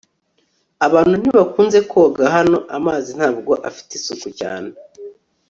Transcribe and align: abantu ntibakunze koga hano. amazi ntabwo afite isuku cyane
abantu 0.85 1.13
ntibakunze 1.21 1.79
koga 1.91 2.23
hano. 2.35 2.57
amazi 2.77 3.09
ntabwo 3.17 3.53
afite 3.69 3.91
isuku 3.99 4.27
cyane 4.39 4.71